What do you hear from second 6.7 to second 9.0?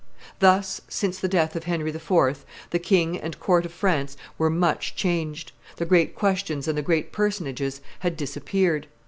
the great personages had disappeared.